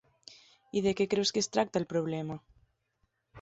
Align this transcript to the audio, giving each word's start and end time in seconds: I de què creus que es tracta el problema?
I 0.79 0.81
de 0.85 0.93
què 1.01 1.07
creus 1.11 1.33
que 1.35 1.43
es 1.45 1.49
tracta 1.59 1.83
el 1.83 1.87
problema? 1.93 2.39